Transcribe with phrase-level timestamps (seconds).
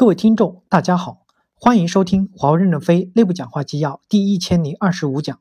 [0.00, 5.38] 各位听众，大家好，欢迎收听华为任正非内部讲话纪要第一千零二十五讲。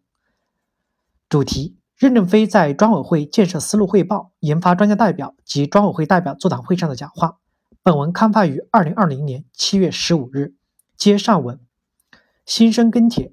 [1.30, 7.38] 主题：任正非在专委会建设思路汇报、研发专家代表及专委会代表座谈会上的讲话。
[7.82, 10.54] 本文刊发于二零二零年七月十五日。
[10.98, 11.58] 接上文，
[12.46, 13.32] 新生跟帖。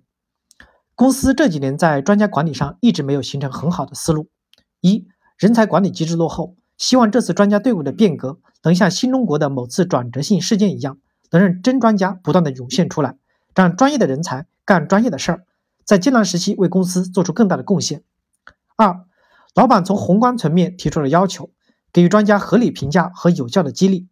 [0.95, 4.29] 公司这几年在专家管理上一直没有形成很好的思路。
[4.81, 6.55] 一、人才管理机制落后。
[6.79, 10.99] 希望这次专家队伍的变革能像新中国的某次转折性事件一样。
[11.31, 13.17] 能让真专家不断的涌现出来，
[13.55, 15.45] 让专业的人才干专业的事儿，
[15.85, 18.03] 在艰难时期为公司做出更大的贡献。
[18.77, 19.05] 二，
[19.55, 21.51] 老板从宏观层面提出了要求，
[21.93, 24.09] 给予专家合理评价和有效的激励。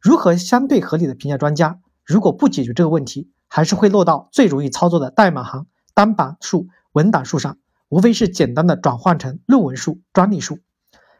[0.00, 1.80] 如何相对合理的评价专家？
[2.04, 7.58] 如果不解决这个问题，还是会落到最容易操作的代码行、单板数、文档数上，
[7.88, 10.60] 无非是简单的转换成论文数、专利数，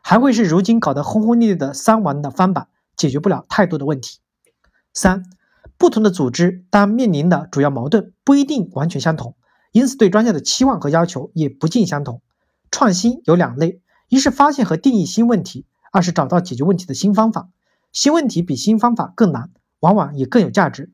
[0.02, 4.20] 还会是如今搞得轰轰烈烈的三完的翻版，解决不了太多的问题。
[5.00, 5.22] 三，
[5.76, 9.36] 不同的组织当面临的主要矛盾不一定完全相同，
[9.70, 12.20] 因此对专家的期望和要求也不尽相同。
[12.72, 17.48] 创新有两类，一是发现和定义新问题，二是找到解决问题的新方法。
[17.92, 20.90] 新问题比新方法更难，往往也更有价值。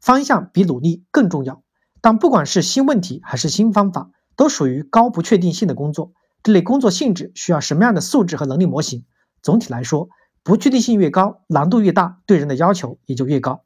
[0.00, 1.62] 方向比努力更重要。
[2.00, 6.14] 但不管是新问题还是新方法，都属于高不确定性的工作。
[6.42, 9.04] 这类工作性质需要什么样的素质和能力模型？
[9.42, 10.08] 总体来说。
[10.44, 13.64] 不确定性越高，难度越大，对人的要求也就越高。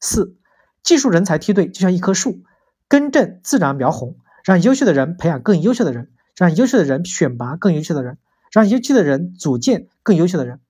[0.00, 0.36] 四，
[0.82, 2.42] 技术人才梯队就像一棵树，
[2.88, 8.18] 根正自然苗红，让优秀的人培养更优秀的人，让优秀的人选拔更优秀的人，
[8.50, 10.60] 让优秀的人组建更优秀的人。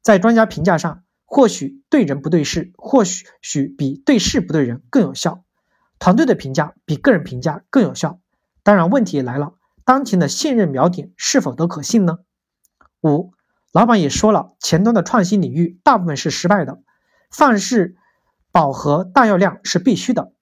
[0.00, 5.42] 在专家评价上，或许对人不对事，或许许比对事不对人更有效。
[5.98, 8.20] 团队的评价比个人评价更有效。
[8.62, 9.54] 当然，问题也来了，
[9.84, 12.20] 当前的现任苗点是否都可信呢？
[13.02, 13.32] 五。
[13.70, 16.80] 老板也说了，前端的创新领域大部分是失败的，
[17.30, 17.96] 范式
[18.50, 20.32] 饱和大药量是必须的，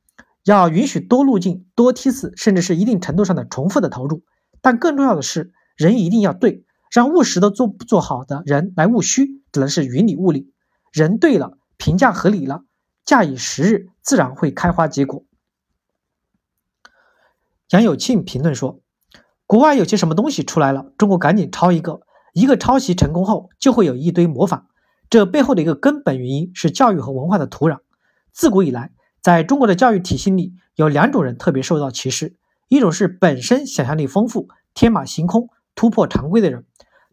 [0.45, 4.23] 要允许多路径、多梯次，甚至是一定程度上的重复的投入。
[4.61, 10.53] 但更重要的是，人一定要对，让务实的做不做好的人来务虚，只能是云里雾里。
[10.93, 12.62] 人对了，评价合理了，
[13.05, 15.25] 假以时日，自然会开花结果。
[17.71, 18.81] 杨有庆评论说
[19.47, 22.03] ：“国外有些什么东西出来了，中国赶紧抄一个。”
[22.37, 24.67] 一个抄袭成功后，就会有一堆模仿。
[25.09, 27.79] 这背后的一个根本原因是教育和文化的土壤。
[28.31, 28.93] 自古以来，
[29.23, 32.37] 在中国的教育体系里，有两种人特别受到歧视：
[32.69, 36.61] 一种是本身想象力丰富、天马行空、突破常规的人；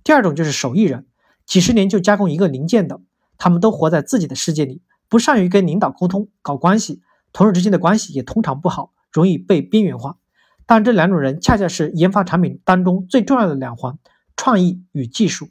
[0.03, 1.05] 第二种就是手艺人，
[1.45, 2.99] 几十年就加工一个零件的。
[3.37, 7.01] 他们都活在自己的世界里，不善于跟领导沟通、搞关系，
[7.31, 10.17] 同事之间的关系也通常不好，容易被边缘化。
[10.65, 13.97] 但这两种人恰恰是研发产品当中最重要的两环。
[14.35, 15.49] 创意与技术，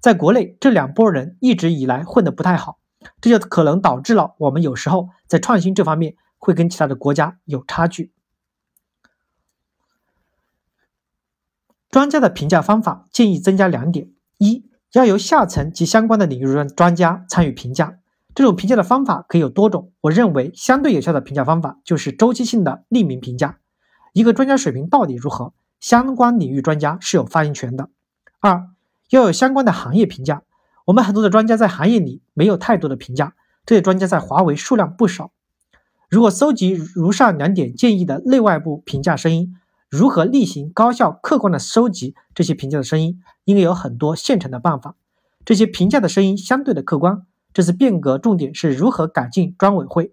[0.00, 2.78] 在国内这两拨人一直以来混得不太好，
[3.20, 8.12] 这就可能导致了我们有时候在创新这方面会跟其他的国家有差距。
[11.90, 17.98] 专家的评价方法建议增加两点：一要由下层及相关的领域专专家参与评价，
[18.32, 19.92] 这种评价的方法可以有多种。
[20.02, 23.58] 我认为相对有效的评价方法就是周期性的匿名评价。
[24.12, 27.90] 一个专家水平到底如何，相关领域专家是有发言权的。
[28.40, 28.70] 二
[29.10, 30.42] 要有相关的行业评价，
[30.86, 33.34] 我们很多的专家在行业里没有太多的评价，
[33.66, 35.30] 这些专家在华为数量不少。
[36.08, 39.54] 如果搜集如上两点建议的内外部评价声音，
[39.88, 44.96] 如何例行高效客观的收集这些评价的声音，应该有很多现成的办法。
[45.44, 47.22] 这些评价的声音相对的客观。
[47.52, 50.12] 这次变革重点是如何改进专委会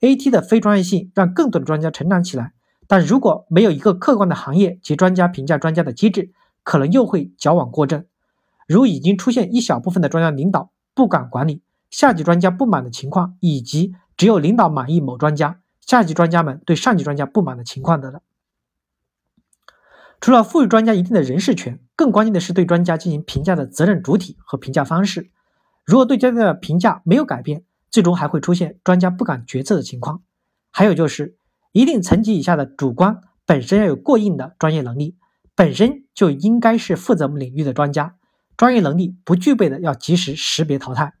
[0.00, 2.52] ，AT 的非专业性让更多的专家成长起来。
[2.86, 6.30] 但如果没有一个客观的行业及专家评价专家的机制，
[6.68, 8.04] 可能又会矫枉过正，
[8.66, 18.20] 如已经出现一小部分的专家领导不敢管理，下级专家不满的情况，以及只有领导满意某专家，下级专家们对上级专家不满的情况的了。
[20.20, 25.30] 除了赋予专家一定的人事权，更关键的是对专家进行评价的责任主体和评价方式。
[25.86, 30.22] 如果对专家的评价没有改变，最终还会出现专家不敢决策的情况。
[30.70, 31.38] 还有就是，
[31.72, 35.16] 一定层级以下的主观本身要有过硬的专业能力。
[35.58, 38.14] 本身就应该是负责领域的专家，
[38.56, 41.14] 专业能力不具备的要及时识别淘汰。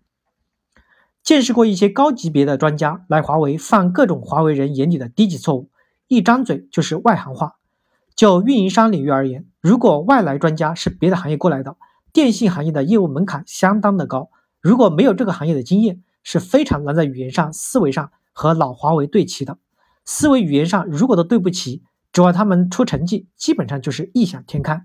[1.24, 5.70] 见识过一些高级别的专家来华为犯各种华为人眼里的低级错误，
[6.06, 7.56] 一张嘴就是外行话。
[8.14, 11.74] 就运营商领域而言，如果外来专家是别的行业过来的，
[12.12, 14.30] 电信行业的业务门槛相当的高，
[14.60, 19.58] 如果没有这个行业的经验，是非常难在语言上、思维上和老华为对齐的。
[20.04, 21.82] 思维语言上如果都对不齐。
[22.18, 24.84] 指望他们出成绩，基本上就是异想天开。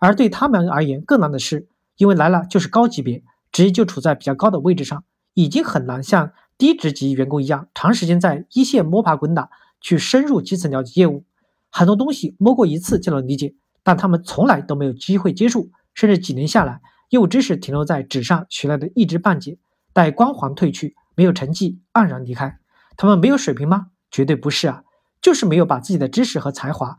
[0.00, 1.66] 而对他们而言，更难的是，
[1.96, 5.02] 因为来了就是高级别，职业就处在比较高的位置上，
[5.32, 9.48] 已经很难像低职级员工一样，长时间在一线摸爬滚打，
[9.80, 11.24] 去深入基层了解业务，
[11.70, 19.56] 很多东西摸过一次就能理解，但他们从来都没有机会接触，甚至几年下来，业务知识停留在纸上学来的一知半解，
[19.94, 22.58] 待光环褪去，没有成绩，黯然离开。
[22.98, 23.86] 他们没有水平吗？
[24.10, 24.84] 绝对不是啊，
[25.24, 26.98] 就是没有把自己的知识和才华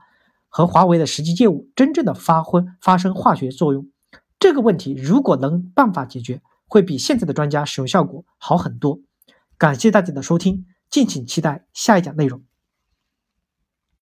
[0.49, 3.87] 和华为的实际业务真正的发挥发生化学作用。
[4.39, 8.99] 这个问题如果能办法解决，会比现在的专家使用效果好很多。
[9.59, 12.41] 感谢大家的收听，敬请期待下一讲内容。